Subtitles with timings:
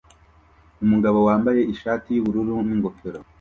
[0.83, 3.19] Umugabo wambaye ishati yubururu n'ingofero